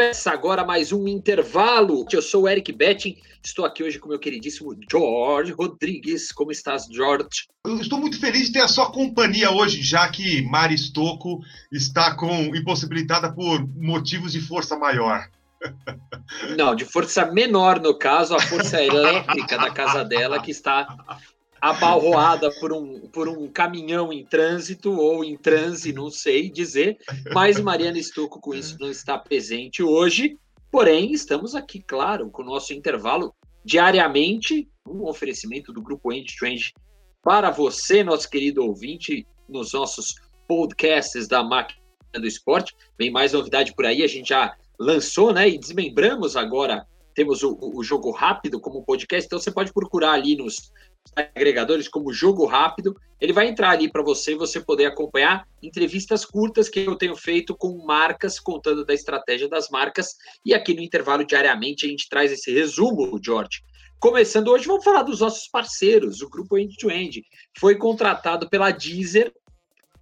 Começa 0.00 0.30
agora 0.30 0.64
mais 0.64 0.92
um 0.92 1.06
intervalo. 1.06 2.06
Eu 2.10 2.22
sou 2.22 2.44
o 2.44 2.48
Eric 2.48 2.72
Betting, 2.72 3.18
estou 3.44 3.66
aqui 3.66 3.82
hoje 3.82 3.98
com 3.98 4.08
meu 4.08 4.18
queridíssimo 4.18 4.74
George 4.90 5.52
Rodrigues. 5.52 6.32
Como 6.32 6.50
estás, 6.50 6.86
George? 6.90 7.46
Eu 7.66 7.78
estou 7.78 8.00
muito 8.00 8.18
feliz 8.18 8.46
de 8.46 8.54
ter 8.54 8.60
a 8.60 8.66
sua 8.68 8.90
companhia 8.90 9.50
hoje, 9.50 9.82
já 9.82 10.08
que 10.08 10.40
Mari 10.40 10.78
Stocco 10.78 11.42
está 11.70 12.16
com 12.16 12.32
impossibilitada 12.56 13.30
por 13.30 13.62
motivos 13.76 14.32
de 14.32 14.40
força 14.40 14.74
maior. 14.74 15.28
Não, 16.56 16.74
de 16.74 16.86
força 16.86 17.26
menor, 17.26 17.78
no 17.78 17.94
caso, 17.94 18.34
a 18.34 18.40
força 18.40 18.82
elétrica 18.82 19.58
da 19.58 19.70
casa 19.70 20.02
dela, 20.02 20.40
que 20.40 20.50
está 20.50 20.96
abalroada 21.60 22.50
por 22.58 22.72
um, 22.72 23.00
por 23.08 23.28
um 23.28 23.48
caminhão 23.48 24.12
em 24.12 24.24
trânsito 24.24 24.92
ou 24.92 25.24
em 25.24 25.36
transe, 25.36 25.92
não 25.92 26.10
sei 26.10 26.50
dizer, 26.50 26.98
mas 27.32 27.60
Mariana 27.60 27.98
Estuco 27.98 28.40
com 28.40 28.54
isso 28.54 28.76
não 28.80 28.90
está 28.90 29.18
presente 29.18 29.82
hoje. 29.82 30.38
Porém, 30.70 31.12
estamos 31.12 31.54
aqui, 31.54 31.82
claro, 31.82 32.30
com 32.30 32.42
o 32.42 32.46
nosso 32.46 32.72
intervalo 32.72 33.34
diariamente, 33.64 34.68
um 34.86 35.04
oferecimento 35.06 35.72
do 35.72 35.82
grupo 35.82 36.12
End 36.12 36.34
Trend 36.38 36.72
para 37.22 37.50
você, 37.50 38.02
nosso 38.02 38.30
querido 38.30 38.64
ouvinte, 38.64 39.26
nos 39.48 39.72
nossos 39.72 40.14
podcasts 40.48 41.28
da 41.28 41.42
máquina 41.42 41.80
do 42.14 42.26
esporte. 42.26 42.74
Vem 42.98 43.10
mais 43.10 43.32
novidade 43.32 43.74
por 43.74 43.84
aí, 43.84 44.02
a 44.02 44.06
gente 44.06 44.30
já 44.30 44.56
lançou, 44.78 45.32
né? 45.32 45.48
E 45.48 45.58
desmembramos 45.58 46.36
agora. 46.36 46.86
Temos 47.14 47.42
o, 47.42 47.58
o 47.60 47.82
jogo 47.82 48.10
rápido 48.12 48.60
como 48.60 48.84
podcast, 48.84 49.26
então 49.26 49.38
você 49.38 49.50
pode 49.50 49.72
procurar 49.72 50.12
ali 50.12 50.36
nos 50.36 50.72
agregadores 51.14 51.88
como 51.88 52.12
Jogo 52.12 52.46
Rápido. 52.46 52.94
Ele 53.20 53.32
vai 53.32 53.48
entrar 53.48 53.70
ali 53.70 53.90
para 53.90 54.02
você, 54.02 54.34
você 54.34 54.60
poder 54.60 54.86
acompanhar 54.86 55.46
entrevistas 55.62 56.24
curtas 56.24 56.68
que 56.68 56.80
eu 56.80 56.96
tenho 56.96 57.16
feito 57.16 57.54
com 57.54 57.84
marcas, 57.84 58.40
contando 58.40 58.84
da 58.84 58.94
estratégia 58.94 59.48
das 59.48 59.68
marcas. 59.68 60.16
E 60.44 60.54
aqui 60.54 60.74
no 60.74 60.80
intervalo 60.80 61.24
diariamente 61.24 61.86
a 61.86 61.88
gente 61.88 62.08
traz 62.08 62.32
esse 62.32 62.52
resumo, 62.52 63.18
George. 63.22 63.62
Começando 63.98 64.48
hoje, 64.48 64.66
vamos 64.66 64.84
falar 64.84 65.02
dos 65.02 65.20
nossos 65.20 65.46
parceiros. 65.48 66.22
O 66.22 66.30
grupo 66.30 66.56
End 66.56 66.74
to 66.78 66.90
End 66.90 67.22
foi 67.58 67.76
contratado 67.76 68.48
pela 68.48 68.70
Deezer 68.70 69.30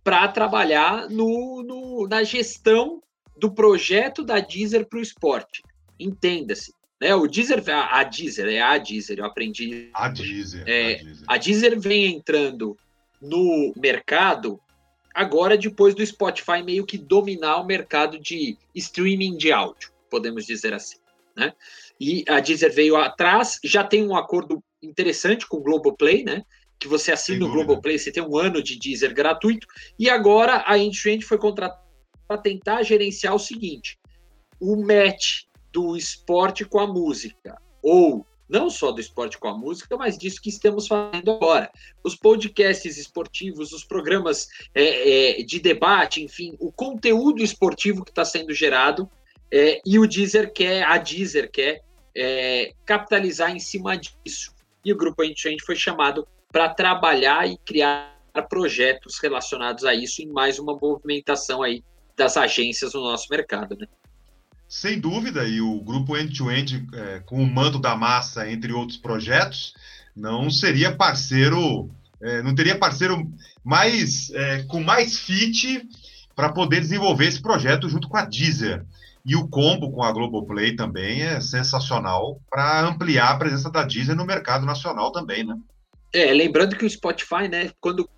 para 0.05 0.29
trabalhar 0.29 1.11
no, 1.11 1.65
no, 1.65 2.07
na 2.07 2.23
gestão 2.23 3.03
do 3.37 3.53
projeto 3.53 4.25
da 4.25 4.39
Deezer 4.39 4.89
para 4.89 5.01
o 5.01 5.03
esporte. 5.03 5.62
Entenda-se, 5.99 6.73
né? 7.01 7.15
O 7.15 7.27
Deezer, 7.27 7.63
a, 7.69 8.01
a 8.01 8.05
Deezer, 8.05 8.49
é 8.49 8.61
a 8.61 8.77
Deezer, 8.79 9.19
eu 9.19 9.25
aprendi. 9.25 9.91
A 9.95 10.09
Deezer, 10.09 10.65
é, 10.67 10.95
a 10.95 10.97
Deezer. 10.97 11.25
A 11.27 11.37
Deezer 11.37 11.81
vem 11.81 12.17
entrando 12.17 12.77
no 13.21 13.73
mercado 13.77 14.61
agora 15.15 15.57
depois 15.59 15.95
do 15.95 16.07
Spotify 16.07 16.63
meio 16.63 16.87
que 16.87 16.97
dominar 16.97 17.57
o 17.57 17.67
mercado 17.67 18.19
de 18.19 18.57
streaming 18.75 19.37
de 19.37 19.51
áudio, 19.51 19.91
podemos 20.09 20.47
dizer 20.47 20.73
assim, 20.73 20.97
né? 21.37 21.53
E 22.01 22.25
a 22.29 22.39
Deezer 22.39 22.73
veio 22.73 22.95
atrás, 22.97 23.59
já 23.65 23.83
tem 23.83 24.07
um 24.07 24.15
acordo 24.15 24.62
interessante 24.81 25.47
com 25.47 25.57
o 25.57 25.62
Globoplay, 25.62 26.23
né? 26.23 26.45
Que 26.79 26.87
você 26.87 27.11
assina 27.11 27.45
o 27.45 27.51
Globoplay, 27.51 27.99
você 27.99 28.12
tem 28.12 28.23
um 28.23 28.37
ano 28.37 28.62
de 28.62 28.79
Deezer 28.79 29.12
gratuito, 29.12 29.67
e 29.99 30.09
agora 30.09 30.62
a 30.65 30.79
Intrend 30.79 31.25
foi 31.25 31.37
contratada 31.37 31.83
para 32.29 32.39
tentar 32.39 32.85
gerenciar 32.85 33.35
o 33.35 33.41
seguinte: 33.41 33.99
o 34.61 34.77
match 34.77 35.49
do 35.73 35.97
esporte 35.97 36.65
com 36.65 36.79
a 36.79 36.87
música, 36.87 37.61
ou 37.83 38.27
não 38.49 38.71
só 38.71 38.91
do 38.91 39.01
esporte 39.01 39.37
com 39.39 39.49
a 39.49 39.57
música, 39.57 39.97
mas 39.97 40.17
disso 40.17 40.41
que 40.41 40.49
estamos 40.49 40.87
fazendo 40.87 41.31
agora. 41.33 41.71
Os 42.03 42.17
podcasts 42.17 42.97
esportivos, 42.97 43.73
os 43.73 43.85
programas 43.85 44.49
é, 44.75 45.41
é, 45.41 45.43
de 45.43 45.61
debate, 45.61 46.23
enfim, 46.23 46.57
o 46.59 46.73
conteúdo 46.73 47.43
esportivo 47.43 48.05
que 48.05 48.11
está 48.11 48.25
sendo 48.25 48.55
gerado, 48.55 49.09
é, 49.53 49.81
e 49.84 49.99
o 49.99 50.07
Deezer 50.07 50.53
quer, 50.53 50.84
a 50.84 50.97
Deezer 50.97 51.51
quer 51.51 51.83
é, 52.17 52.73
capitalizar 52.87 53.51
em 53.51 53.61
cima 53.61 53.97
disso. 53.97 54.55
E 54.84 54.93
o 54.93 54.97
Grupo 54.97 55.23
End 55.23 55.39
foi 55.65 55.77
chamado 55.77 56.27
para 56.51 56.73
trabalhar 56.73 57.47
e 57.47 57.59
criar 57.59 58.17
projetos 58.49 59.19
relacionados 59.21 59.84
a 59.84 59.95
isso 59.95 60.23
em 60.23 60.28
mais 60.28 60.59
uma 60.59 60.77
movimentação 60.81 61.62
aí 61.62 61.83
das 62.17 62.37
agências 62.37 62.95
no 62.95 63.03
nosso 63.03 63.27
mercado, 63.31 63.77
né? 63.77 63.87
Sem 64.69 65.01
dúvida, 65.01 65.45
e 65.45 65.62
o 65.62 65.81
grupo 65.81 66.17
End-to-End, 66.17 66.87
é, 66.93 67.21
com 67.21 67.43
o 67.43 67.47
manto 67.47 67.79
da 67.79 67.97
massa, 67.97 68.51
entre 68.51 68.73
outros 68.73 68.99
projetos, 68.99 69.73
não 70.15 70.51
seria 70.51 70.95
parceiro, 70.95 71.91
é, 72.21 72.43
não 72.43 72.55
teria 72.55 72.78
parceiro 72.78 73.33
mais 73.65 74.31
é, 74.31 74.62
com 74.65 74.83
mais 74.83 75.19
fit 75.19 75.89
para 76.37 76.53
poder 76.53 76.81
desenvolver 76.81 77.27
esse 77.27 77.41
projeto 77.41 77.89
junto 77.89 78.09
com 78.09 78.17
a 78.19 78.25
Deezer. 78.25 78.84
E 79.25 79.34
o 79.34 79.49
combo 79.49 79.91
com 79.91 80.03
a 80.03 80.12
Globoplay 80.12 80.77
também 80.77 81.23
é 81.23 81.41
sensacional 81.41 82.41
para 82.51 82.87
ampliar 82.87 83.31
a 83.31 83.37
presença 83.37 83.71
da 83.71 83.84
Deezer 83.84 84.15
no 84.15 84.27
mercado 84.27 84.67
nacional 84.67 85.11
também, 85.12 85.45
né? 85.45 85.57
É, 86.12 86.33
lembrando 86.33 86.77
que 86.77 86.84
o 86.84 86.91
Spotify, 86.91 87.49
né, 87.51 87.71
quando 87.81 88.09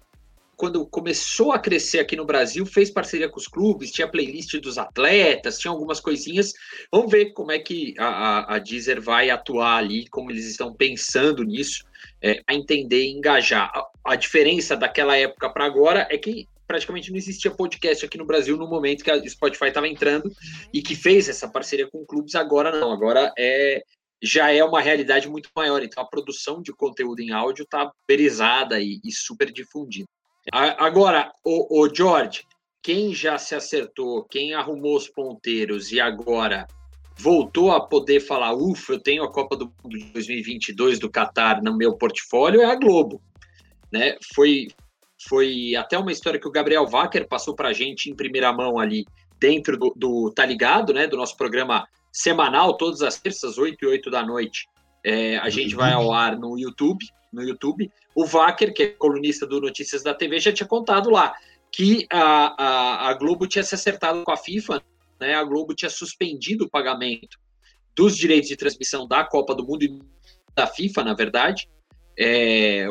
quando 0.61 0.87
começou 0.87 1.53
a 1.53 1.59
crescer 1.59 2.01
aqui 2.01 2.15
no 2.15 2.27
Brasil, 2.27 2.67
fez 2.67 2.91
parceria 2.91 3.31
com 3.31 3.39
os 3.39 3.49
clubes, 3.49 3.91
tinha 3.91 4.07
playlist 4.07 4.55
dos 4.59 4.77
atletas, 4.77 5.59
tinha 5.59 5.71
algumas 5.71 6.01
coisinhas. 6.01 6.53
Vamos 6.93 7.11
ver 7.11 7.33
como 7.33 7.51
é 7.51 7.59
que 7.59 7.95
a, 7.99 8.05
a, 8.05 8.57
a 8.57 8.59
Deezer 8.59 9.01
vai 9.01 9.31
atuar 9.31 9.79
ali, 9.79 10.07
como 10.09 10.31
eles 10.31 10.45
estão 10.45 10.75
pensando 10.75 11.43
nisso, 11.45 11.83
é, 12.21 12.43
a 12.47 12.55
entender 12.55 13.05
e 13.05 13.11
engajar. 13.11 13.73
A, 13.75 14.13
a 14.13 14.17
diferença 14.17 14.77
daquela 14.77 15.17
época 15.17 15.49
para 15.49 15.65
agora 15.65 16.07
é 16.11 16.19
que 16.19 16.45
praticamente 16.67 17.11
não 17.11 17.17
existia 17.17 17.51
podcast 17.51 18.05
aqui 18.05 18.19
no 18.19 18.27
Brasil 18.27 18.55
no 18.59 18.69
momento 18.69 19.03
que 19.03 19.11
a 19.11 19.29
Spotify 19.31 19.69
estava 19.69 19.89
entrando 19.89 20.31
e 20.75 20.83
que 20.83 20.95
fez 20.95 21.27
essa 21.31 21.49
parceria 21.49 21.89
com 21.91 22.05
clubes. 22.05 22.35
Agora 22.35 22.71
não, 22.71 22.93
agora 22.93 23.33
é 23.39 23.83
já 24.23 24.53
é 24.53 24.63
uma 24.63 24.83
realidade 24.83 25.27
muito 25.27 25.49
maior. 25.57 25.83
Então 25.83 26.03
a 26.03 26.07
produção 26.07 26.61
de 26.61 26.71
conteúdo 26.71 27.21
em 27.21 27.31
áudio 27.31 27.63
está 27.63 27.91
perizada 28.07 28.79
e, 28.79 29.01
e 29.03 29.11
super 29.11 29.51
difundida. 29.51 30.07
Agora, 30.53 31.33
o, 31.45 31.83
o 31.83 31.95
George, 31.95 32.45
quem 32.83 33.15
já 33.15 33.39
se 33.39 33.55
acertou, 33.55 34.25
quem 34.25 34.55
arrumou 34.55 34.97
os 34.97 35.09
ponteiros 35.09 35.93
e 35.93 36.01
agora 36.01 36.67
voltou 37.19 37.71
a 37.71 37.81
poder 37.81 38.21
falar, 38.21 38.55
ufa, 38.55 38.95
eu 38.95 39.01
tenho 39.01 39.23
a 39.23 39.31
Copa 39.31 39.55
do 39.55 39.67
Mundo 39.67 39.99
de 39.99 40.05
2022 40.13 40.99
do 40.99 41.11
Catar 41.11 41.63
no 41.63 41.77
meu 41.77 41.95
portfólio, 41.97 42.63
é 42.63 42.65
a 42.65 42.75
Globo. 42.75 43.21
Né? 43.93 44.17
Foi, 44.35 44.69
foi 45.29 45.77
até 45.77 45.99
uma 45.99 46.13
história 46.13 46.41
que 46.41 46.49
o 46.49 46.53
Gabriel 46.53 46.87
Wacker 46.87 47.29
passou 47.29 47.55
para 47.55 47.69
a 47.69 47.73
gente 47.73 48.11
em 48.11 48.17
primeira 48.17 48.53
mão 48.53 48.79
ali, 48.79 49.05
dentro 49.39 49.77
do, 49.77 49.93
do 49.95 50.33
Tá 50.33 50.47
Ligado, 50.47 50.95
né? 50.95 51.07
do 51.07 51.17
nosso 51.17 51.37
programa 51.37 51.87
semanal, 52.11 52.77
todas 52.77 53.03
as 53.03 53.19
terças, 53.19 53.59
8 53.59 53.77
e 53.83 53.87
8 53.87 54.11
da 54.11 54.25
noite. 54.25 54.67
É, 55.05 55.39
a 55.39 55.49
gente 55.49 55.75
vai 55.75 55.93
ao 55.93 56.13
ar 56.13 56.39
no 56.39 56.59
YouTube, 56.59 57.05
no 57.33 57.43
YouTube. 57.43 57.91
O 58.15 58.25
Wacker, 58.25 58.75
que 58.75 58.83
é 58.83 58.89
colunista 58.89 59.47
do 59.47 59.61
Notícias 59.61 60.03
da 60.03 60.15
TV, 60.15 60.39
já 60.41 60.53
tinha 60.53 60.67
contado 60.67 61.11
lá 61.11 61.35
que 61.73 62.07
a, 62.11 62.55
a, 62.59 63.09
a 63.11 63.15
Globo 63.15 63.47
tinha 63.47 63.63
se 63.63 63.75
acertado 63.75 64.23
com 64.25 64.33
a 64.33 64.37
FIFA, 64.37 64.83
né? 65.21 65.35
A 65.35 65.45
Globo 65.45 65.75
tinha 65.75 65.91
suspendido 65.91 66.65
o 66.65 66.71
pagamento 66.71 67.39
dos 67.95 68.17
direitos 68.17 68.49
de 68.49 68.57
transmissão 68.57 69.07
da 69.07 69.25
Copa 69.25 69.55
do 69.55 69.65
Mundo 69.65 69.85
e 69.85 69.99
da 70.55 70.67
FIFA, 70.67 71.05
na 71.05 71.15
verdade. 71.15 71.69
É, 72.19 72.87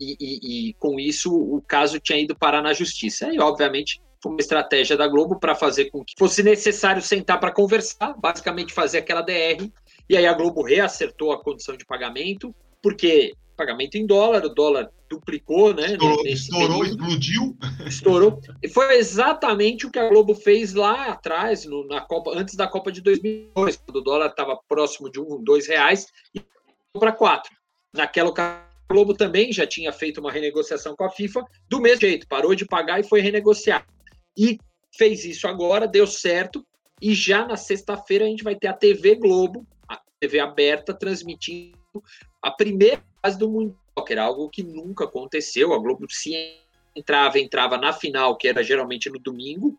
e, 0.00 0.16
e, 0.20 0.68
e, 0.68 0.74
com 0.74 0.98
isso 0.98 1.34
o 1.34 1.62
caso 1.62 2.00
tinha 2.00 2.18
ido 2.18 2.36
parar 2.36 2.62
na 2.62 2.72
justiça. 2.72 3.32
E, 3.32 3.38
obviamente, 3.38 4.02
foi 4.22 4.32
uma 4.32 4.40
estratégia 4.40 4.96
da 4.96 5.06
Globo 5.06 5.38
para 5.38 5.54
fazer 5.54 5.90
com 5.90 6.04
que 6.04 6.14
fosse 6.18 6.42
necessário 6.42 7.02
sentar 7.02 7.38
para 7.38 7.52
conversar, 7.52 8.14
basicamente 8.18 8.72
fazer 8.72 8.98
aquela 8.98 9.22
DR. 9.22 9.70
E 10.08 10.16
aí 10.16 10.26
a 10.26 10.34
Globo 10.34 10.62
reacertou 10.62 11.32
a 11.32 11.42
condição 11.42 11.76
de 11.76 11.84
pagamento, 11.84 12.54
porque 12.82 13.32
pagamento 13.56 13.96
em 13.96 14.06
dólar, 14.06 14.44
o 14.44 14.48
dólar 14.48 14.90
duplicou, 15.08 15.72
né? 15.72 15.92
Estourou, 15.92 16.26
estourou 16.26 16.84
explodiu. 16.84 17.56
Estourou. 17.86 18.40
E 18.62 18.68
foi 18.68 18.96
exatamente 18.96 19.86
o 19.86 19.90
que 19.90 19.98
a 19.98 20.08
Globo 20.08 20.34
fez 20.34 20.74
lá 20.74 21.06
atrás, 21.08 21.64
no, 21.64 21.86
na 21.86 22.00
Copa, 22.00 22.32
antes 22.34 22.54
da 22.54 22.66
Copa 22.66 22.90
de 22.90 23.00
2002, 23.00 23.76
quando 23.76 23.96
o 23.96 24.02
dólar 24.02 24.26
estava 24.26 24.58
próximo 24.68 25.10
de 25.10 25.20
um, 25.20 25.42
dois 25.42 25.66
reais 25.66 26.06
e 26.34 26.42
para 26.98 27.12
quatro. 27.12 27.52
Naquela 27.94 28.30
ocasião, 28.30 28.64
a 28.88 28.92
Globo 28.92 29.14
também 29.14 29.52
já 29.52 29.66
tinha 29.66 29.92
feito 29.92 30.20
uma 30.20 30.30
renegociação 30.30 30.94
com 30.96 31.04
a 31.04 31.10
FIFA 31.10 31.44
do 31.68 31.80
mesmo 31.80 32.02
jeito, 32.02 32.28
parou 32.28 32.54
de 32.54 32.66
pagar 32.66 33.00
e 33.00 33.04
foi 33.04 33.20
renegociar. 33.20 33.86
E 34.36 34.58
fez 34.96 35.24
isso 35.24 35.46
agora, 35.48 35.86
deu 35.86 36.06
certo. 36.06 36.64
E 37.00 37.14
já 37.14 37.46
na 37.46 37.56
sexta-feira 37.56 38.24
a 38.24 38.28
gente 38.28 38.44
vai 38.44 38.54
ter 38.54 38.68
a 38.68 38.72
TV 38.72 39.16
Globo, 39.16 39.66
TV 40.24 40.40
aberta, 40.40 40.94
transmitindo 40.94 41.76
a 42.42 42.50
primeira 42.50 43.02
fase 43.22 43.38
do 43.38 43.48
Mundial, 43.48 44.04
que 44.06 44.12
era 44.12 44.24
algo 44.24 44.48
que 44.48 44.62
nunca 44.62 45.04
aconteceu. 45.04 45.72
A 45.72 45.78
Globo 45.78 46.06
se 46.10 46.34
entrava, 46.96 47.38
entrava 47.38 47.76
na 47.76 47.92
final, 47.92 48.36
que 48.36 48.48
era 48.48 48.62
geralmente 48.62 49.10
no 49.10 49.18
domingo, 49.18 49.78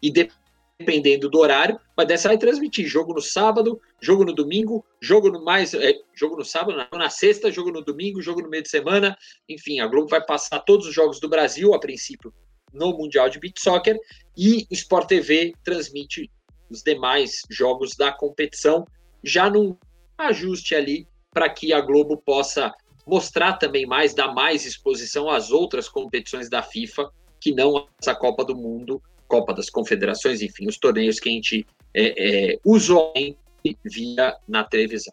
e 0.00 0.10
dependendo 0.10 1.28
do 1.28 1.38
horário, 1.38 1.78
mas 1.96 2.06
dessa 2.06 2.28
vai 2.28 2.38
transmitir. 2.38 2.86
Jogo 2.86 3.12
no 3.12 3.20
sábado, 3.20 3.80
jogo 4.00 4.24
no 4.24 4.32
domingo, 4.32 4.84
jogo 5.00 5.30
no 5.30 5.44
mais, 5.44 5.74
é, 5.74 5.94
jogo 6.14 6.36
no 6.36 6.44
sábado, 6.44 6.76
na, 6.76 6.88
na 6.98 7.10
sexta, 7.10 7.50
jogo 7.50 7.70
no 7.70 7.82
domingo, 7.82 8.22
jogo 8.22 8.40
no 8.40 8.48
meio 8.48 8.62
de 8.62 8.70
semana, 8.70 9.16
enfim, 9.48 9.80
a 9.80 9.86
Globo 9.86 10.08
vai 10.08 10.24
passar 10.24 10.60
todos 10.60 10.86
os 10.86 10.94
jogos 10.94 11.20
do 11.20 11.28
Brasil, 11.28 11.74
a 11.74 11.80
princípio, 11.80 12.32
no 12.72 12.96
Mundial 12.96 13.28
de 13.28 13.38
Beach 13.38 13.60
Soccer, 13.60 13.98
e 14.36 14.66
Sport 14.70 15.08
TV 15.08 15.52
transmite 15.62 16.30
os 16.70 16.82
demais 16.82 17.42
jogos 17.50 17.94
da 17.94 18.10
competição, 18.10 18.84
já 19.24 19.48
num 19.48 19.76
ajuste 20.18 20.74
ali 20.74 21.06
para 21.32 21.48
que 21.48 21.72
a 21.72 21.80
Globo 21.80 22.16
possa 22.16 22.72
mostrar 23.06 23.54
também 23.54 23.86
mais, 23.86 24.14
dar 24.14 24.32
mais 24.32 24.64
exposição 24.64 25.28
às 25.28 25.50
outras 25.50 25.88
competições 25.88 26.48
da 26.48 26.62
FIFA, 26.62 27.10
que 27.40 27.52
não 27.52 27.86
essa 28.00 28.14
Copa 28.14 28.44
do 28.44 28.54
Mundo, 28.54 29.02
Copa 29.26 29.52
das 29.54 29.68
Confederações, 29.70 30.42
enfim, 30.42 30.68
os 30.68 30.78
torneios 30.78 31.18
que 31.18 31.28
a 31.28 31.32
gente 31.32 31.66
é, 31.94 32.52
é, 32.52 32.58
usualmente 32.64 33.38
via 33.84 34.36
na 34.46 34.62
televisão 34.62 35.12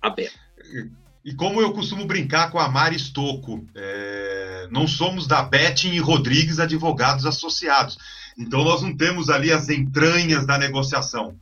aberta. 0.00 0.38
E 1.24 1.34
como 1.34 1.60
eu 1.60 1.72
costumo 1.72 2.06
brincar 2.06 2.50
com 2.50 2.58
a 2.58 2.68
Mari 2.68 2.96
Stocco, 2.96 3.66
é, 3.74 4.68
não 4.70 4.86
somos 4.86 5.26
da 5.26 5.42
Betting 5.42 5.90
e 5.90 5.98
Rodrigues 5.98 6.58
advogados 6.58 7.26
associados. 7.26 7.98
Então 8.38 8.64
nós 8.64 8.80
não 8.82 8.96
temos 8.96 9.28
ali 9.28 9.52
as 9.52 9.68
entranhas 9.68 10.46
da 10.46 10.56
negociação. 10.56 11.36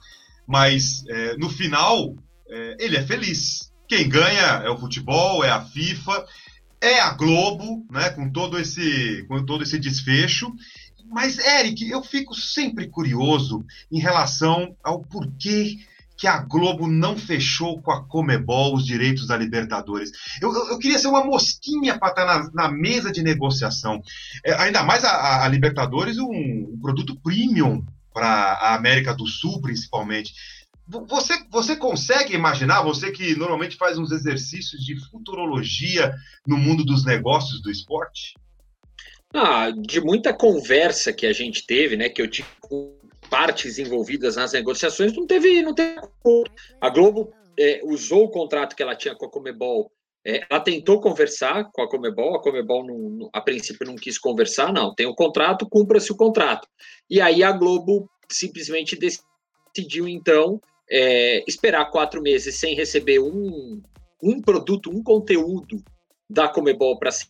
Mas 0.46 1.04
é, 1.08 1.36
no 1.36 1.48
final, 1.48 2.14
é, 2.48 2.76
ele 2.78 2.96
é 2.96 3.02
feliz. 3.02 3.72
Quem 3.88 4.08
ganha 4.08 4.62
é 4.64 4.70
o 4.70 4.78
futebol, 4.78 5.44
é 5.44 5.50
a 5.50 5.64
FIFA, 5.64 6.24
é 6.80 7.00
a 7.00 7.12
Globo, 7.12 7.86
né, 7.90 8.10
com 8.10 8.30
todo 8.30 8.58
esse, 8.58 9.24
com 9.28 9.44
todo 9.44 9.62
esse 9.62 9.78
desfecho. 9.78 10.52
Mas, 11.08 11.38
Eric, 11.38 11.88
eu 11.88 12.02
fico 12.02 12.34
sempre 12.34 12.88
curioso 12.88 13.64
em 13.90 14.00
relação 14.00 14.76
ao 14.82 15.02
porquê 15.02 15.76
que 16.16 16.26
a 16.26 16.38
Globo 16.38 16.88
não 16.88 17.16
fechou 17.16 17.80
com 17.82 17.92
a 17.92 18.02
Comebol 18.06 18.74
os 18.74 18.86
direitos 18.86 19.26
da 19.26 19.36
Libertadores. 19.36 20.10
Eu, 20.40 20.52
eu, 20.52 20.68
eu 20.70 20.78
queria 20.78 20.98
ser 20.98 21.08
uma 21.08 21.24
mosquinha 21.24 21.98
para 21.98 22.08
estar 22.08 22.26
tá 22.26 22.50
na, 22.54 22.68
na, 22.68 22.72
mesa 22.72 23.12
de 23.12 23.22
negociação. 23.22 24.00
É, 24.44 24.54
ainda 24.54 24.82
mais 24.82 25.04
a, 25.04 25.44
a 25.44 25.48
Libertadores, 25.48 26.16
um, 26.18 26.30
um, 26.30 26.78
produto 26.80 27.20
premium 27.22 27.84
para 28.16 28.54
a 28.54 28.74
América 28.74 29.14
do 29.14 29.26
Sul, 29.26 29.60
principalmente. 29.60 30.32
Você, 30.88 31.34
você 31.50 31.76
consegue 31.76 32.34
imaginar, 32.34 32.80
você 32.82 33.12
que 33.12 33.36
normalmente 33.36 33.76
faz 33.76 33.98
uns 33.98 34.10
exercícios 34.10 34.82
de 34.82 34.98
futurologia 35.10 36.14
no 36.46 36.56
mundo 36.56 36.82
dos 36.82 37.04
negócios 37.04 37.60
do 37.60 37.70
esporte? 37.70 38.32
Ah, 39.34 39.70
de 39.70 40.00
muita 40.00 40.32
conversa 40.32 41.12
que 41.12 41.26
a 41.26 41.32
gente 41.34 41.66
teve, 41.66 41.94
né, 41.94 42.08
que 42.08 42.22
eu 42.22 42.30
tive 42.30 42.48
com 42.58 42.96
partes 43.28 43.78
envolvidas 43.78 44.36
nas 44.36 44.54
negociações, 44.54 45.12
não 45.12 45.26
teve, 45.26 45.60
não 45.60 45.74
teve. 45.74 46.00
A 46.80 46.88
Globo 46.88 47.34
é, 47.58 47.82
usou 47.84 48.24
o 48.24 48.30
contrato 48.30 48.74
que 48.74 48.82
ela 48.82 48.96
tinha 48.96 49.14
com 49.14 49.26
a 49.26 49.30
Comebol. 49.30 49.92
É, 50.26 50.44
ela 50.50 50.58
tentou 50.58 51.00
conversar 51.00 51.70
com 51.72 51.82
a 51.82 51.88
Comebol, 51.88 52.34
a 52.34 52.42
Comebol 52.42 52.84
não, 52.84 53.30
a 53.32 53.40
princípio 53.40 53.86
não 53.86 53.94
quis 53.94 54.18
conversar, 54.18 54.72
não. 54.72 54.92
Tem 54.92 55.06
o 55.06 55.14
contrato, 55.14 55.68
cumpra-se 55.68 56.10
o 56.10 56.16
contrato. 56.16 56.66
E 57.08 57.20
aí 57.20 57.44
a 57.44 57.52
Globo 57.52 58.10
simplesmente 58.28 58.98
decidiu 58.98 60.08
então 60.08 60.60
é, 60.90 61.44
esperar 61.46 61.92
quatro 61.92 62.20
meses 62.20 62.58
sem 62.58 62.74
receber 62.74 63.20
um, 63.20 63.80
um 64.20 64.40
produto, 64.40 64.90
um 64.90 65.00
conteúdo 65.00 65.80
da 66.28 66.48
Comebol 66.48 66.98
para 66.98 67.12
ser 67.12 67.28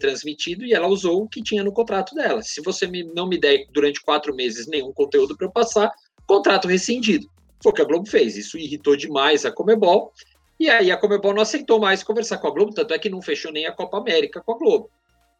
transmitido 0.00 0.64
e 0.64 0.72
ela 0.72 0.86
usou 0.86 1.24
o 1.24 1.28
que 1.28 1.42
tinha 1.42 1.62
no 1.62 1.72
contrato 1.72 2.14
dela. 2.14 2.40
Se 2.40 2.62
você 2.62 2.86
me, 2.86 3.04
não 3.04 3.28
me 3.28 3.36
der 3.36 3.66
durante 3.72 4.00
quatro 4.00 4.34
meses 4.34 4.66
nenhum 4.66 4.92
conteúdo 4.92 5.36
para 5.36 5.46
eu 5.46 5.52
passar, 5.52 5.92
contrato 6.26 6.66
rescindido. 6.66 7.28
Foi 7.62 7.72
o 7.72 7.74
que 7.74 7.82
a 7.82 7.84
Globo 7.84 8.08
fez. 8.08 8.38
Isso 8.38 8.56
irritou 8.56 8.96
demais 8.96 9.44
a 9.44 9.52
Comebol. 9.52 10.12
E 10.58 10.68
aí 10.68 10.90
a 10.90 10.96
Comebol 10.96 11.34
não 11.34 11.42
aceitou 11.42 11.78
mais 11.78 12.02
conversar 12.02 12.38
com 12.38 12.48
a 12.48 12.50
Globo, 12.50 12.74
tanto 12.74 12.92
é 12.92 12.98
que 12.98 13.08
não 13.08 13.22
fechou 13.22 13.52
nem 13.52 13.66
a 13.66 13.72
Copa 13.72 13.98
América 13.98 14.40
com 14.40 14.52
a 14.52 14.58
Globo. 14.58 14.90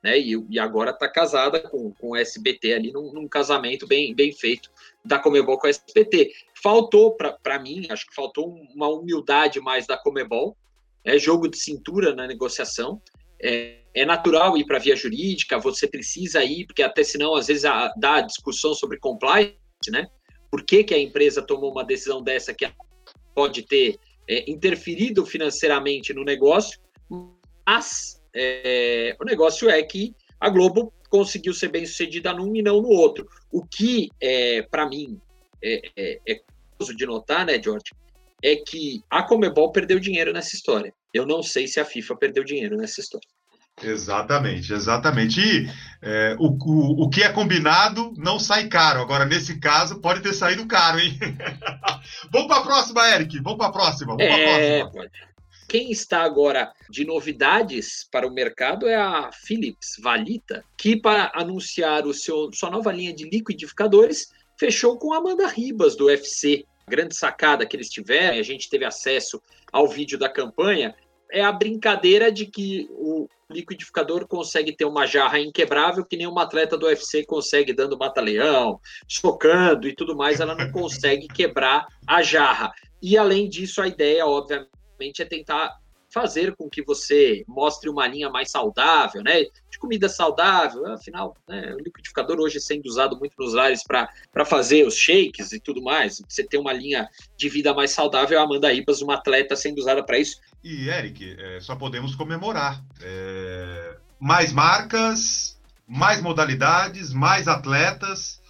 Né? 0.03 0.19
E, 0.19 0.47
e 0.49 0.59
agora 0.59 0.91
está 0.91 1.09
casada 1.09 1.61
com, 1.61 1.93
com 1.93 2.11
o 2.11 2.17
SBT 2.17 2.73
ali 2.75 2.93
num, 2.93 3.12
num, 3.12 3.26
casamento 3.26 3.87
bem, 3.87 4.15
bem 4.15 4.32
feito 4.32 4.70
da 5.05 5.19
Comebol 5.19 5.59
com 5.59 5.67
a 5.67 5.70
SBT. 5.70 6.32
Faltou 6.62 7.17
para 7.17 7.59
mim, 7.59 7.87
acho 7.91 8.06
que 8.06 8.15
faltou 8.15 8.49
uma 8.75 8.88
humildade 8.88 9.61
mais 9.61 9.87
da 9.87 9.97
Comebol, 9.97 10.56
é 11.05 11.19
jogo 11.19 11.49
de 11.49 11.59
cintura 11.59 12.15
na 12.15 12.26
negociação. 12.26 13.00
É, 13.43 13.79
é 13.94 14.05
natural 14.05 14.56
ir 14.56 14.65
para 14.65 14.76
a 14.76 14.81
via 14.81 14.94
jurídica, 14.94 15.59
você 15.59 15.87
precisa 15.87 16.44
ir, 16.44 16.67
porque 16.67 16.82
até 16.82 17.03
senão, 17.03 17.35
às 17.35 17.47
vezes, 17.49 17.65
a, 17.65 17.93
dá 17.97 18.20
discussão 18.20 18.75
sobre 18.75 18.99
compliance, 18.99 19.56
né? 19.88 20.06
Por 20.50 20.62
que, 20.65 20.85
que 20.85 20.94
a 20.94 20.99
empresa 20.99 21.43
tomou 21.43 21.73
uma 21.73 21.85
decisão 21.85 22.23
dessa 22.23 22.55
que 22.55 22.70
pode 23.35 23.62
ter 23.62 23.99
é, 24.28 24.50
interferido 24.50 25.25
financeiramente 25.25 26.12
no 26.12 26.25
negócio, 26.25 26.78
mas 27.66 28.22
é, 28.34 29.16
o 29.20 29.25
negócio 29.25 29.69
é 29.69 29.82
que 29.82 30.14
a 30.40 30.48
Globo 30.48 30.92
conseguiu 31.08 31.54
ser 31.54 31.69
bem 31.69 31.86
sucedida 31.86 32.32
num 32.32 32.54
e 32.54 32.62
não 32.62 32.82
no 32.82 32.88
outro. 32.88 33.26
O 33.50 33.64
que, 33.64 34.10
é, 34.20 34.62
para 34.62 34.88
mim, 34.88 35.19
é, 35.62 35.80
é, 35.96 36.20
é 36.26 36.40
curioso 36.76 36.96
de 36.96 37.06
notar, 37.06 37.46
né, 37.46 37.60
George, 37.62 37.92
é 38.42 38.56
que 38.56 39.02
a 39.10 39.22
Comebol 39.22 39.72
perdeu 39.72 39.98
dinheiro 39.98 40.32
nessa 40.32 40.54
história. 40.54 40.92
Eu 41.12 41.26
não 41.26 41.42
sei 41.42 41.66
se 41.66 41.81
a 41.81 41.84
FIFA 41.84 42.16
perdeu 42.16 42.44
dinheiro 42.44 42.76
nessa 42.76 43.00
história. 43.00 43.26
Exatamente, 43.82 44.72
exatamente. 44.72 45.40
E 45.40 45.70
é, 46.02 46.36
o, 46.38 46.48
o, 46.48 47.04
o 47.04 47.08
que 47.08 47.22
é 47.22 47.32
combinado 47.32 48.12
não 48.16 48.38
sai 48.38 48.69
caro. 48.69 49.00
Agora, 49.00 49.24
nesse 49.24 49.58
caso, 49.58 50.00
pode 50.00 50.20
ter 50.20 50.32
saído 50.32 50.66
caro, 50.66 50.98
hein? 50.98 51.19
Vamos 52.30 52.48
para 52.48 52.58
a 52.58 52.62
próxima, 52.62 53.08
Eric. 53.08 53.40
Vamos 53.40 53.58
para 53.58 53.68
a 53.68 53.72
próxima. 53.72 54.16
Vamos 54.16 54.22
é, 54.22 54.80
próxima. 54.80 55.10
Quem 55.68 55.90
está 55.90 56.22
agora 56.22 56.72
de 56.88 57.04
novidades 57.04 58.08
para 58.10 58.26
o 58.26 58.32
mercado 58.32 58.88
é 58.88 58.96
a 58.96 59.30
Philips 59.32 59.96
Valita, 60.02 60.64
que 60.78 60.96
para 60.96 61.30
anunciar 61.34 62.06
o 62.06 62.14
seu, 62.14 62.50
sua 62.54 62.70
nova 62.70 62.90
linha 62.90 63.12
de 63.12 63.28
liquidificadores 63.28 64.32
fechou 64.58 64.98
com 64.98 65.12
a 65.12 65.18
Amanda 65.18 65.46
Ribas 65.46 65.94
do 65.94 66.06
UFC. 66.06 66.64
A 66.86 66.90
grande 66.90 67.14
sacada 67.14 67.66
que 67.66 67.76
eles 67.76 67.90
tiveram, 67.90 68.38
a 68.38 68.42
gente 68.42 68.70
teve 68.70 68.86
acesso 68.86 69.42
ao 69.70 69.86
vídeo 69.86 70.18
da 70.18 70.28
campanha, 70.28 70.94
é 71.30 71.44
a 71.44 71.52
brincadeira 71.52 72.32
de 72.32 72.46
que 72.46 72.88
o 72.92 73.28
liquidificador 73.50 74.26
consegue 74.26 74.74
ter 74.74 74.84
uma 74.84 75.06
jarra 75.06 75.38
inquebrável 75.38 76.04
que 76.04 76.16
nem 76.16 76.26
uma 76.26 76.42
atleta 76.42 76.76
do 76.76 76.86
UFC 76.86 77.24
consegue 77.24 77.72
dando 77.72 77.96
mata-leão, 77.96 78.80
socando 79.08 79.88
e 79.88 79.94
tudo 79.94 80.16
mais, 80.16 80.40
ela 80.40 80.54
não 80.54 80.70
consegue 80.72 81.28
quebrar 81.28 81.86
a 82.06 82.22
jarra. 82.22 82.72
E 83.00 83.16
além 83.16 83.48
disso, 83.48 83.80
a 83.80 83.88
ideia, 83.88 84.26
obviamente, 84.26 85.20
é 85.20 85.24
tentar 85.24 85.78
fazer 86.10 86.56
com 86.56 86.68
que 86.68 86.82
você 86.82 87.44
mostre 87.46 87.88
uma 87.88 88.06
linha 88.06 88.30
mais 88.30 88.50
saudável, 88.50 89.22
né? 89.22 89.44
De 89.70 89.78
comida 89.78 90.08
saudável, 90.08 90.86
afinal, 90.86 91.36
né, 91.46 91.74
o 91.74 91.78
liquidificador 91.78 92.38
hoje 92.40 92.60
sendo 92.60 92.86
usado 92.86 93.17
muito 93.19 93.34
nos 93.38 93.52
lares 93.52 93.82
para 93.84 94.44
fazer 94.44 94.86
os 94.86 94.94
shakes 94.94 95.52
e 95.52 95.60
tudo 95.60 95.82
mais. 95.82 96.22
Você 96.26 96.44
tem 96.44 96.58
uma 96.58 96.72
linha 96.72 97.08
de 97.36 97.48
vida 97.48 97.74
mais 97.74 97.90
saudável, 97.90 98.40
a 98.40 98.43
Amanda 98.43 98.72
Ribas, 98.72 99.02
uma 99.02 99.14
atleta 99.14 99.55
sendo 99.55 99.78
usada 99.78 100.02
para 100.02 100.19
isso. 100.19 100.40
E, 100.64 100.88
Eric, 100.88 101.36
é, 101.38 101.60
só 101.60 101.76
podemos 101.76 102.17
comemorar. 102.17 102.82
É, 103.00 103.28
mais 104.20 104.53
marcas, 104.53 105.58
mais 105.87 106.20
modalidades, 106.20 107.13
mais 107.13 107.48
atletas. 107.48 108.41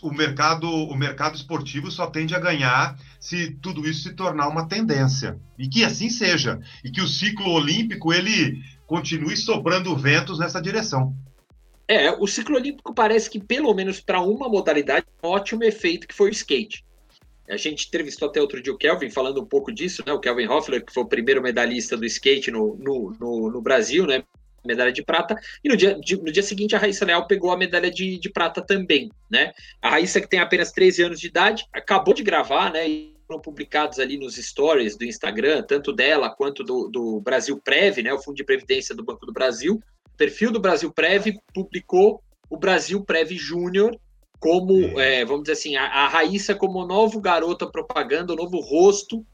O 0.00 0.12
mercado, 0.12 0.70
o 0.70 0.96
mercado 0.96 1.34
esportivo 1.34 1.90
só 1.90 2.06
tende 2.06 2.34
a 2.34 2.38
ganhar 2.38 2.96
se 3.18 3.50
tudo 3.60 3.86
isso 3.88 4.02
se 4.02 4.14
tornar 4.14 4.48
uma 4.48 4.68
tendência. 4.68 5.40
E 5.58 5.68
que 5.68 5.84
assim 5.84 6.08
seja. 6.08 6.60
E 6.84 6.90
que 6.90 7.00
o 7.00 7.08
ciclo 7.08 7.50
olímpico 7.50 8.12
ele 8.12 8.62
continue 8.86 9.36
sobrando 9.36 9.96
ventos 9.96 10.38
nessa 10.38 10.62
direção. 10.62 11.14
É, 11.88 12.10
o 12.12 12.26
ciclo 12.26 12.56
olímpico 12.56 12.94
parece 12.94 13.30
que, 13.30 13.38
pelo 13.38 13.72
menos 13.74 14.00
para 14.00 14.20
uma 14.20 14.48
modalidade, 14.48 15.06
um 15.22 15.28
ótimo 15.28 15.64
efeito 15.64 16.06
que 16.06 16.14
foi 16.14 16.30
o 16.30 16.32
skate. 16.32 16.84
A 17.48 17.56
gente 17.56 17.86
entrevistou 17.86 18.28
até 18.28 18.40
outro 18.40 18.60
dia 18.60 18.72
o 18.72 18.78
Kelvin 18.78 19.08
falando 19.08 19.40
um 19.40 19.46
pouco 19.46 19.72
disso, 19.72 20.02
né? 20.04 20.12
O 20.12 20.18
Kelvin 20.18 20.48
Hoffler, 20.48 20.84
que 20.84 20.92
foi 20.92 21.04
o 21.04 21.08
primeiro 21.08 21.40
medalhista 21.40 21.96
do 21.96 22.04
skate 22.04 22.50
no, 22.50 22.76
no, 22.76 23.16
no, 23.20 23.50
no 23.52 23.62
Brasil, 23.62 24.04
né? 24.04 24.24
Medalha 24.66 24.92
de 24.92 25.04
prata. 25.04 25.36
E 25.64 25.68
no 25.68 25.76
dia, 25.76 25.98
de, 25.98 26.16
no 26.16 26.30
dia 26.30 26.42
seguinte, 26.42 26.74
a 26.74 26.78
Raíssa 26.78 27.04
Leal 27.04 27.26
pegou 27.26 27.50
a 27.50 27.56
medalha 27.56 27.90
de, 27.90 28.18
de 28.18 28.30
prata 28.30 28.60
também, 28.60 29.10
né? 29.30 29.52
A 29.80 29.90
Raíssa, 29.90 30.20
que 30.20 30.28
tem 30.28 30.40
apenas 30.40 30.72
13 30.72 31.04
anos 31.04 31.20
de 31.20 31.28
idade, 31.28 31.66
acabou 31.72 32.12
de 32.12 32.22
gravar, 32.22 32.72
né? 32.72 32.88
E 32.88 33.16
foram 33.26 33.40
publicados 33.40 33.98
ali 33.98 34.16
nos 34.16 34.36
stories 34.36 34.96
do 34.96 35.04
Instagram, 35.04 35.62
tanto 35.62 35.92
dela 35.92 36.30
quanto 36.30 36.62
do, 36.62 36.88
do 36.88 37.20
Brasil 37.20 37.60
Prev, 37.62 37.98
né? 38.02 38.12
O 38.12 38.22
Fundo 38.22 38.36
de 38.36 38.44
Previdência 38.44 38.94
do 38.94 39.04
Banco 39.04 39.26
do 39.26 39.32
Brasil. 39.32 39.80
O 40.14 40.16
perfil 40.16 40.50
do 40.50 40.60
Brasil 40.60 40.92
Prev 40.92 41.26
publicou 41.52 42.22
o 42.48 42.56
Brasil 42.56 43.04
Prev 43.04 43.32
Júnior, 43.32 43.98
como, 44.38 45.00
é, 45.00 45.24
vamos 45.24 45.42
dizer 45.42 45.54
assim, 45.54 45.76
a, 45.76 45.84
a 45.84 46.08
Raíssa 46.08 46.54
como 46.54 46.86
novo 46.86 47.20
garota 47.20 47.66
propaganda, 47.66 48.32
o 48.32 48.36
novo 48.36 48.60
rosto 48.60 49.26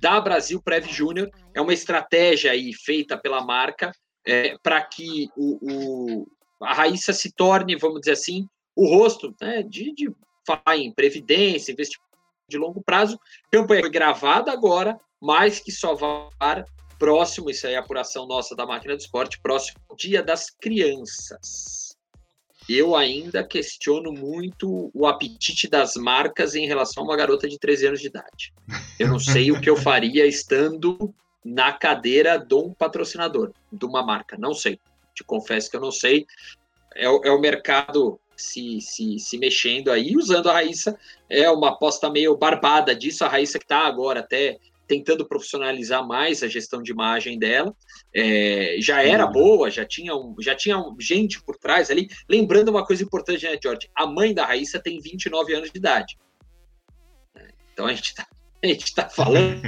da 0.00 0.20
Brasil 0.20 0.60
Prev 0.62 0.86
Júnior. 0.86 1.30
É 1.54 1.60
uma 1.60 1.72
estratégia 1.72 2.52
aí 2.52 2.72
feita 2.72 3.16
pela 3.16 3.42
marca 3.42 3.92
é, 4.28 4.58
para 4.62 4.82
que 4.82 5.30
o, 5.36 5.58
o, 5.62 6.28
a 6.60 6.74
Raíssa 6.74 7.12
se 7.12 7.32
torne, 7.32 7.76
vamos 7.76 8.00
dizer 8.00 8.12
assim, 8.12 8.46
o 8.76 8.86
rosto 8.86 9.34
né, 9.40 9.62
de, 9.62 9.92
de 9.94 10.12
em 10.76 10.92
previdência, 10.92 11.72
investimento 11.72 12.08
de 12.48 12.56
longo 12.56 12.82
prazo. 12.82 13.18
Campanha 13.50 13.82
foi 13.82 13.90
gravada 13.90 14.52
agora, 14.52 14.98
mas 15.20 15.60
que 15.60 15.72
só 15.72 15.94
vai 15.94 16.64
próximo, 16.98 17.48
isso 17.48 17.66
aí 17.66 17.74
é 17.74 17.76
a 17.76 17.80
apuração 17.80 18.26
nossa 18.26 18.56
da 18.56 18.66
máquina 18.66 18.96
do 18.96 19.00
esporte, 19.00 19.40
próximo 19.40 19.78
dia 19.96 20.22
das 20.22 20.50
crianças. 20.50 21.96
eu 22.68 22.96
ainda 22.96 23.46
questiono 23.46 24.12
muito 24.12 24.90
o 24.92 25.06
apetite 25.06 25.68
das 25.68 25.94
marcas 25.94 26.54
em 26.54 26.66
relação 26.66 27.02
a 27.02 27.06
uma 27.06 27.16
garota 27.16 27.48
de 27.48 27.58
13 27.58 27.86
anos 27.86 28.00
de 28.00 28.08
idade. 28.08 28.52
Eu 28.98 29.08
não 29.08 29.18
sei 29.18 29.52
o 29.52 29.60
que 29.60 29.70
eu 29.70 29.76
faria 29.76 30.26
estando 30.26 31.14
na 31.44 31.72
cadeira 31.72 32.38
de 32.38 32.54
um 32.54 32.72
patrocinador, 32.72 33.52
de 33.72 33.84
uma 33.84 34.02
marca. 34.02 34.36
Não 34.38 34.54
sei. 34.54 34.78
Te 35.14 35.24
confesso 35.24 35.70
que 35.70 35.76
eu 35.76 35.80
não 35.80 35.90
sei. 35.90 36.26
É, 36.94 37.04
é 37.04 37.30
o 37.30 37.40
mercado 37.40 38.20
se, 38.36 38.80
se, 38.80 39.18
se 39.18 39.38
mexendo 39.38 39.90
aí, 39.90 40.16
usando 40.16 40.48
a 40.48 40.54
Raíssa. 40.54 40.98
É 41.28 41.50
uma 41.50 41.70
aposta 41.70 42.10
meio 42.10 42.36
barbada 42.36 42.94
disso. 42.94 43.24
A 43.24 43.28
Raíssa 43.28 43.58
que 43.58 43.64
está 43.64 43.86
agora 43.86 44.20
até 44.20 44.58
tentando 44.86 45.26
profissionalizar 45.26 46.04
mais 46.06 46.42
a 46.42 46.48
gestão 46.48 46.82
de 46.82 46.90
imagem 46.90 47.38
dela. 47.38 47.74
É, 48.14 48.76
já 48.80 49.02
era 49.02 49.26
uhum. 49.26 49.32
boa, 49.32 49.70
já 49.70 49.84
tinha, 49.84 50.16
um, 50.16 50.34
já 50.40 50.54
tinha 50.54 50.78
um, 50.78 50.96
gente 50.98 51.42
por 51.42 51.56
trás 51.56 51.90
ali. 51.90 52.08
Lembrando 52.28 52.70
uma 52.70 52.84
coisa 52.84 53.02
importante, 53.02 53.44
né, 53.44 53.58
George? 53.62 53.90
A 53.94 54.06
mãe 54.06 54.32
da 54.32 54.46
Raíssa 54.46 54.80
tem 54.80 54.98
29 54.98 55.54
anos 55.54 55.70
de 55.70 55.78
idade. 55.78 56.16
Então 57.72 57.86
a 57.86 57.92
gente 57.92 58.06
está 58.06 58.26
a 58.62 58.66
gente 58.66 58.84
está 58.84 59.08
falando, 59.08 59.62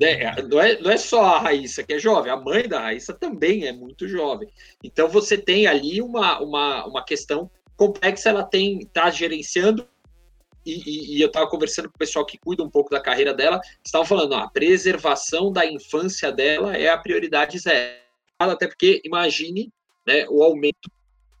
né, 0.00 0.34
não, 0.48 0.60
é, 0.60 0.80
não 0.80 0.90
é 0.90 0.96
só 0.96 1.24
a 1.24 1.38
Raíssa 1.40 1.82
que 1.82 1.94
é 1.94 1.98
jovem, 1.98 2.32
a 2.32 2.36
mãe 2.36 2.66
da 2.66 2.80
Raíssa 2.80 3.12
também 3.12 3.66
é 3.66 3.72
muito 3.72 4.08
jovem. 4.08 4.48
Então 4.82 5.08
você 5.08 5.36
tem 5.36 5.66
ali 5.66 6.00
uma, 6.00 6.40
uma, 6.40 6.86
uma 6.86 7.04
questão 7.04 7.50
complexa, 7.76 8.30
ela 8.30 8.42
tem 8.42 8.78
está 8.78 9.10
gerenciando 9.10 9.86
e, 10.64 10.72
e, 10.72 11.16
e, 11.16 11.20
eu 11.20 11.28
estava 11.28 11.48
conversando 11.48 11.88
com 11.88 11.94
o 11.94 11.98
pessoal 11.98 12.24
que 12.24 12.38
cuida 12.38 12.62
um 12.62 12.70
pouco 12.70 12.90
da 12.90 13.00
carreira 13.00 13.32
dela, 13.32 13.60
estavam 13.84 14.06
falando, 14.06 14.32
ó, 14.32 14.38
a 14.40 14.50
preservação 14.50 15.50
da 15.50 15.64
infância 15.64 16.30
dela 16.30 16.76
é 16.76 16.88
a 16.88 16.98
prioridade 16.98 17.58
zero. 17.58 17.98
Até 18.38 18.66
porque, 18.66 19.00
imagine 19.04 19.72
né, 20.06 20.26
o 20.28 20.42
aumento 20.42 20.90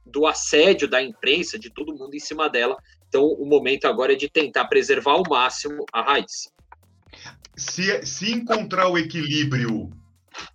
do 0.04 0.26
assédio 0.26 0.88
da 0.88 1.02
imprensa, 1.02 1.58
de 1.58 1.70
todo 1.70 1.94
mundo 1.94 2.14
em 2.14 2.18
cima 2.18 2.48
dela. 2.48 2.76
Então, 3.08 3.24
o 3.24 3.46
momento 3.46 3.86
agora 3.86 4.12
é 4.12 4.16
de 4.16 4.28
tentar 4.28 4.66
preservar 4.66 5.12
ao 5.12 5.22
máximo 5.28 5.84
a 5.92 6.02
raiz. 6.02 6.50
Se, 7.60 8.06
se 8.06 8.32
encontrar 8.32 8.88
o 8.88 8.96
equilíbrio, 8.96 9.90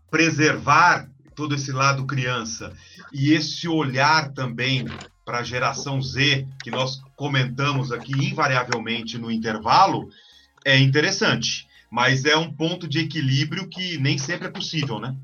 preservar 0.09 1.07
todo 1.35 1.53
esse 1.53 1.71
lado 1.71 2.07
criança 2.07 2.74
e 3.13 3.31
esse 3.31 3.67
olhar 3.67 4.33
também 4.33 4.85
para 5.24 5.39
a 5.39 5.43
geração 5.43 6.01
Z, 6.01 6.47
que 6.63 6.71
nós 6.71 7.00
comentamos 7.15 7.91
aqui 7.91 8.12
invariavelmente 8.13 9.19
no 9.19 9.31
intervalo, 9.31 10.09
é 10.65 10.79
interessante. 10.79 11.67
Mas 11.91 12.25
é 12.25 12.35
um 12.35 12.51
ponto 12.51 12.88
de 12.88 13.00
equilíbrio 13.00 13.69
que 13.69 14.00
nem 14.00 14.17
sempre 14.17 14.47
é 14.47 14.51
possível, 14.51 15.00
né? 15.00 15.15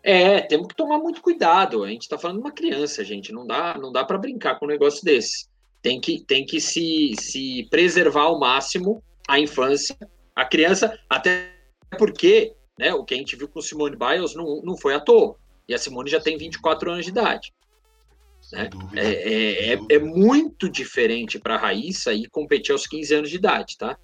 É, 0.00 0.42
temos 0.42 0.68
que 0.68 0.76
tomar 0.76 0.98
muito 0.98 1.20
cuidado. 1.20 1.82
A 1.82 1.88
gente 1.88 2.02
está 2.02 2.16
falando 2.16 2.36
de 2.36 2.44
uma 2.44 2.52
criança, 2.52 3.04
gente. 3.04 3.32
Não 3.32 3.44
dá, 3.44 3.76
não 3.76 3.90
dá 3.90 4.04
para 4.04 4.16
brincar 4.16 4.60
com 4.60 4.66
um 4.66 4.68
negócio 4.68 5.04
desse. 5.04 5.48
Tem 5.82 6.00
que, 6.00 6.24
tem 6.24 6.46
que 6.46 6.60
se, 6.60 7.14
se 7.18 7.66
preservar 7.68 8.22
ao 8.22 8.38
máximo 8.38 9.02
a 9.28 9.40
infância, 9.40 9.96
a 10.34 10.44
criança, 10.44 10.98
até 11.08 11.52
porque 11.98 12.54
né, 12.78 12.92
o 12.94 13.04
que 13.04 13.14
a 13.14 13.16
gente 13.16 13.36
viu 13.36 13.48
com 13.48 13.60
Simone 13.60 13.96
Biles 13.96 14.34
não, 14.34 14.62
não 14.62 14.76
foi 14.76 14.94
à 14.94 15.00
toa. 15.00 15.36
E 15.68 15.74
a 15.74 15.78
Simone 15.78 16.10
já 16.10 16.20
tem 16.20 16.36
24 16.36 16.90
anos 16.90 17.04
de 17.04 17.10
idade. 17.10 17.52
Né? 18.52 18.68
É, 18.96 19.06
é, 19.06 19.74
é, 19.74 19.78
é, 19.90 19.98
muito 19.98 20.68
diferente 20.68 21.38
para 21.38 21.54
a 21.54 21.58
Raíssa 21.58 22.12
ir 22.12 22.28
competir 22.28 22.72
aos 22.72 22.86
15 22.86 23.14
anos 23.14 23.30
de 23.30 23.36
idade, 23.36 23.78
tá? 23.78 23.96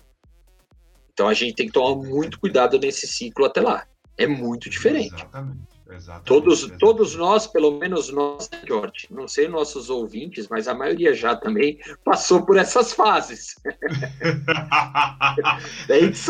Então 1.12 1.28
a 1.28 1.34
gente 1.34 1.54
tem 1.54 1.66
que 1.66 1.72
tomar 1.72 1.96
muito 1.96 2.38
cuidado 2.38 2.78
nesse 2.78 3.06
ciclo 3.06 3.44
até 3.44 3.60
lá. 3.60 3.86
É 4.16 4.26
muito 4.26 4.70
diferente. 4.70 5.14
Exatamente. 5.14 5.77
Exatamente, 5.90 6.26
todos, 6.26 6.58
exatamente. 6.58 6.80
todos 6.80 7.14
nós, 7.14 7.46
pelo 7.46 7.78
menos 7.78 8.10
nós, 8.10 8.50
George, 8.66 9.06
não 9.10 9.26
sei 9.26 9.48
nossos 9.48 9.88
ouvintes, 9.88 10.46
mas 10.48 10.68
a 10.68 10.74
maioria 10.74 11.14
já 11.14 11.34
também 11.34 11.78
passou 12.04 12.44
por 12.44 12.58
essas 12.58 12.92
fases. 12.92 13.54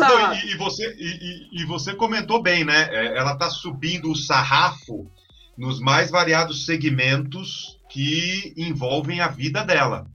Não, 0.07 0.33
e, 0.33 0.53
e, 0.53 0.57
você, 0.57 0.95
e, 0.97 1.61
e, 1.61 1.65
você 1.65 1.93
comentou 1.93 2.41
bem, 2.41 2.63
né? 2.63 2.87
É, 2.89 3.17
ela 3.17 3.33
está 3.33 3.49
subindo 3.49 4.09
o 4.09 4.15
sarrafo 4.15 5.11
nos 5.57 5.79
mais 5.81 6.09
variados 6.09 6.65
segmentos 6.65 7.77
que 7.89 8.53
envolvem 8.55 9.19
a 9.19 9.27
vida 9.27 9.63
dela. 9.63 10.07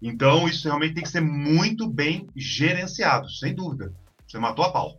Então, 0.00 0.48
isso 0.48 0.68
realmente 0.68 0.94
tem 0.94 1.02
que 1.02 1.10
ser 1.10 1.20
muito 1.20 1.86
bem 1.86 2.26
gerenciado, 2.34 3.28
sem 3.30 3.54
dúvida. 3.54 3.92
Você 4.26 4.38
matou 4.38 4.64
a 4.64 4.72
pau. 4.72 4.98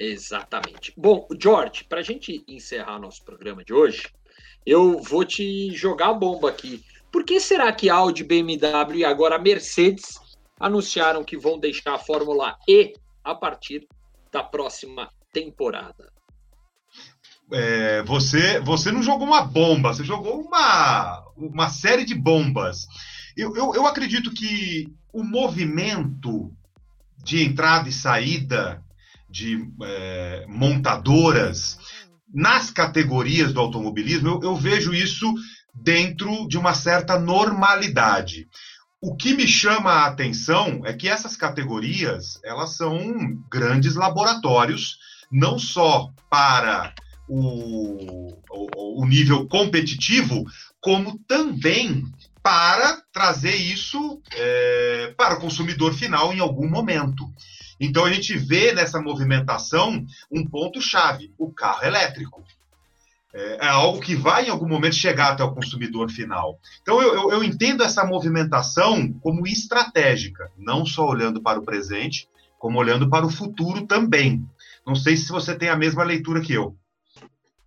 Exatamente. 0.00 0.94
Bom, 0.96 1.28
George, 1.38 1.84
para 1.84 2.00
a 2.00 2.02
gente 2.02 2.42
encerrar 2.48 2.98
nosso 2.98 3.22
programa 3.22 3.62
de 3.62 3.74
hoje, 3.74 4.08
eu 4.64 4.98
vou 4.98 5.26
te 5.26 5.74
jogar 5.74 6.08
a 6.08 6.14
bomba 6.14 6.48
aqui. 6.48 6.82
Por 7.12 7.22
que 7.22 7.38
será 7.38 7.70
que 7.70 7.90
Audi, 7.90 8.24
BMW 8.24 9.00
e 9.00 9.04
agora 9.04 9.38
Mercedes 9.38 10.18
anunciaram 10.58 11.22
que 11.22 11.36
vão 11.36 11.58
deixar 11.58 11.94
a 11.94 11.98
Fórmula 11.98 12.56
E 12.66 12.94
a 13.22 13.34
partir 13.34 13.86
da 14.32 14.42
próxima 14.42 15.10
temporada? 15.34 16.10
É, 17.52 18.02
você, 18.04 18.58
você 18.60 18.90
não 18.90 19.02
jogou 19.02 19.26
uma 19.26 19.42
bomba, 19.42 19.92
você 19.92 20.04
jogou 20.04 20.40
uma, 20.40 21.22
uma 21.36 21.68
série 21.68 22.06
de 22.06 22.14
bombas. 22.14 22.86
Eu, 23.36 23.54
eu, 23.54 23.74
eu 23.74 23.86
acredito 23.86 24.32
que 24.32 24.90
o 25.12 25.22
movimento 25.22 26.50
de 27.22 27.44
entrada 27.44 27.86
e 27.88 27.92
saída 27.92 28.82
de 29.30 29.70
é, 29.82 30.44
montadoras 30.48 31.78
nas 32.32 32.70
categorias 32.70 33.52
do 33.52 33.60
automobilismo, 33.60 34.28
eu, 34.28 34.40
eu 34.42 34.56
vejo 34.56 34.92
isso 34.92 35.32
dentro 35.74 36.46
de 36.48 36.58
uma 36.58 36.74
certa 36.74 37.18
normalidade. 37.18 38.48
O 39.00 39.16
que 39.16 39.34
me 39.34 39.46
chama 39.46 39.90
a 39.90 40.06
atenção 40.06 40.82
é 40.84 40.92
que 40.92 41.08
essas 41.08 41.36
categorias 41.36 42.38
elas 42.44 42.76
são 42.76 42.98
grandes 43.50 43.94
laboratórios, 43.94 44.98
não 45.32 45.58
só 45.58 46.10
para 46.28 46.92
o, 47.28 48.32
o, 48.50 49.02
o 49.02 49.06
nível 49.06 49.46
competitivo, 49.48 50.44
como 50.80 51.18
também 51.26 52.04
para 52.42 53.02
trazer 53.12 53.54
isso 53.54 54.20
é, 54.32 55.14
para 55.16 55.34
o 55.34 55.40
consumidor 55.40 55.94
final 55.94 56.32
em 56.32 56.40
algum 56.40 56.68
momento. 56.68 57.24
Então 57.80 58.04
a 58.04 58.12
gente 58.12 58.36
vê 58.36 58.72
nessa 58.72 59.00
movimentação 59.00 60.04
um 60.30 60.46
ponto-chave: 60.46 61.32
o 61.38 61.50
carro 61.50 61.84
elétrico. 61.84 62.44
É, 63.32 63.64
é, 63.64 63.68
algo 63.68 64.00
que 64.00 64.16
vai 64.16 64.46
em 64.46 64.50
algum 64.50 64.66
momento 64.68 64.96
chegar 64.96 65.32
até 65.32 65.44
o 65.44 65.54
consumidor 65.54 66.10
final. 66.10 66.58
Então 66.82 67.00
eu, 67.00 67.14
eu, 67.14 67.30
eu 67.30 67.44
entendo 67.44 67.84
essa 67.84 68.04
movimentação 68.04 69.12
como 69.22 69.46
estratégica, 69.46 70.50
não 70.58 70.84
só 70.84 71.06
olhando 71.06 71.40
para 71.40 71.60
o 71.60 71.64
presente, 71.64 72.28
como 72.58 72.78
olhando 72.78 73.08
para 73.08 73.24
o 73.24 73.30
futuro 73.30 73.86
também. 73.86 74.44
Não 74.84 74.96
sei 74.96 75.16
se 75.16 75.28
você 75.28 75.54
tem 75.54 75.68
a 75.68 75.76
mesma 75.76 76.02
leitura 76.02 76.40
que 76.40 76.52
eu. 76.52 76.74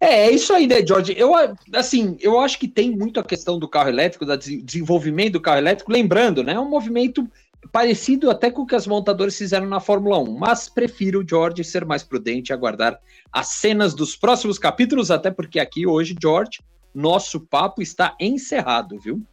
É, 0.03 0.25
é 0.27 0.32
isso 0.32 0.53
aí, 0.53 0.67
né, 0.67 0.86
George? 0.86 1.15
Eu, 1.17 1.32
assim, 1.74 2.17
eu 2.20 2.38
acho 2.41 2.60
que 2.60 2.67
tem 2.67 2.91
muito 2.91 3.22
a 3.22 3.24
questão 3.24 3.58
do 3.58 3.70
carro 3.70 3.88
elétrico, 3.88 4.25
do 4.25 4.38
desenvolvimento 4.38 5.34
do 5.34 5.41
carro 5.41 5.60
elétrico, 5.60 5.93
lembrando, 5.93 6.43
né, 6.43 6.53
é 6.53 6.60
um 6.60 6.70
movimento 6.70 7.25
parecido 7.74 8.30
até 8.30 8.51
com 8.51 8.62
o 8.62 8.68
que 8.68 8.75
as 8.75 8.86
montadoras 8.86 9.36
fizeram 9.36 9.65
na 9.65 9.80
Fórmula 9.80 10.20
1, 10.20 10.38
mas 10.38 10.70
prefiro, 10.70 11.25
George, 11.27 11.63
ser 11.63 11.84
mais 11.84 12.03
prudente 12.03 12.51
e 12.51 12.53
aguardar 12.53 13.00
as 13.32 13.48
cenas 13.48 13.96
dos 13.96 14.15
próximos 14.15 14.60
capítulos, 14.60 15.10
até 15.10 15.32
porque 15.32 15.60
aqui 15.60 15.88
hoje, 15.88 16.15
George, 16.22 16.62
nosso 16.94 17.39
papo 17.42 17.82
está 17.82 18.15
encerrado, 18.20 19.00
viu? 19.00 19.25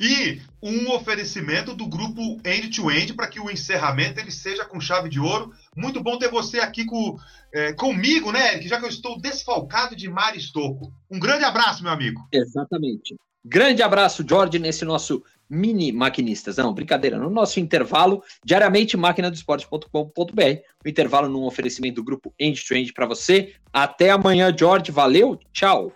E 0.00 0.40
um 0.62 0.92
oferecimento 0.92 1.74
do 1.74 1.88
grupo 1.88 2.40
End 2.44 2.70
to 2.70 2.88
End 2.88 3.12
para 3.14 3.26
que 3.26 3.40
o 3.40 3.50
encerramento 3.50 4.20
ele 4.20 4.30
seja 4.30 4.64
com 4.64 4.80
chave 4.80 5.08
de 5.08 5.18
ouro. 5.18 5.52
Muito 5.76 6.00
bom 6.00 6.16
ter 6.16 6.30
você 6.30 6.60
aqui 6.60 6.84
com, 6.84 7.16
é, 7.52 7.72
comigo, 7.72 8.30
né, 8.30 8.52
Eric? 8.52 8.68
Já 8.68 8.78
que 8.78 8.84
eu 8.84 8.88
estou 8.88 9.20
desfalcado 9.20 9.96
de 9.96 10.08
Mari 10.08 10.38
Stocco. 10.38 10.92
Um 11.10 11.18
grande 11.18 11.44
abraço, 11.44 11.82
meu 11.82 11.92
amigo. 11.92 12.28
Exatamente. 12.32 13.16
Grande 13.44 13.82
abraço, 13.82 14.24
George, 14.26 14.58
nesse 14.58 14.84
nosso 14.84 15.22
mini 15.48 15.92
maquinistas. 15.92 16.56
Não, 16.56 16.72
brincadeira. 16.72 17.18
No 17.18 17.28
nosso 17.28 17.60
intervalo, 17.60 18.22
diariamente, 18.44 18.96
máquinadoesporte.com.br. 18.96 20.60
O 20.84 20.88
intervalo 20.88 21.28
num 21.28 21.44
oferecimento 21.44 21.96
do 21.96 22.04
grupo 22.04 22.32
End 22.38 22.64
to 22.66 22.74
End 22.74 22.92
para 22.92 23.06
você. 23.06 23.54
Até 23.72 24.10
amanhã, 24.10 24.54
George. 24.56 24.90
Valeu, 24.90 25.38
tchau. 25.52 25.92